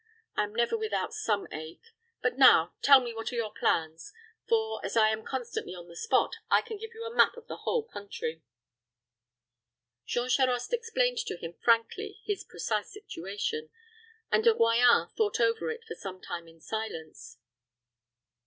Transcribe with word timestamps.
I 0.35 0.45
am 0.45 0.55
never 0.55 0.75
without 0.75 1.13
some 1.13 1.47
ache. 1.51 1.89
But 2.23 2.35
now 2.35 2.73
tell 2.81 3.01
me 3.01 3.13
what 3.13 3.31
are 3.31 3.35
your 3.35 3.53
plans; 3.53 4.11
for, 4.49 4.83
as 4.83 4.97
I 4.97 5.09
am 5.11 5.23
constantly 5.23 5.75
on 5.75 5.87
the 5.87 5.95
spot, 5.95 6.37
I 6.49 6.63
can 6.63 6.77
give 6.77 6.95
you 6.95 7.03
a 7.05 7.13
map 7.13 7.37
of 7.37 7.45
the 7.45 7.57
whole 7.57 7.83
country." 7.83 8.41
Jean 10.07 10.27
Charost 10.27 10.73
explained 10.73 11.19
to 11.19 11.37
him 11.37 11.53
frankly 11.53 12.19
his 12.25 12.43
precise 12.43 12.91
situation, 12.91 13.69
and 14.31 14.43
De 14.43 14.55
Royans 14.55 15.13
thought 15.15 15.39
over 15.39 15.69
it 15.69 15.83
for 15.83 15.93
some 15.93 16.19
time 16.19 16.47
in 16.47 16.59
silence. 16.59 17.37